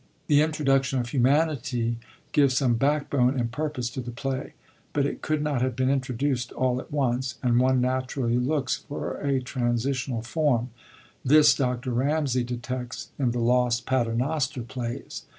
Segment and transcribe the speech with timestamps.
[0.25, 1.99] The introduction of Humanity
[2.31, 4.53] gives some backbone and purpose to the play;
[4.93, 9.19] but it could not have been introduced all at once, and one naturally looks for
[9.19, 10.71] a transitional form.
[11.23, 11.91] This Dr.
[11.91, 15.25] Ramsay detects in the lost Paternoster plays.